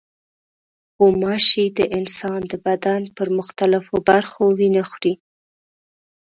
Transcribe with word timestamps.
غوماشې 0.97 1.65
د 1.77 1.79
انسان 1.97 2.39
د 2.51 2.53
بدن 2.65 3.01
پر 3.17 3.27
مختلفو 3.37 3.95
برخو 4.09 4.43
وینه 4.59 4.83
خوري. 4.89 5.13